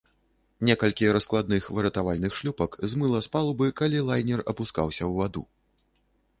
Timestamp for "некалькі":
0.69-1.11